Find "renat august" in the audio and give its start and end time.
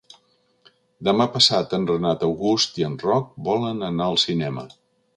1.91-2.83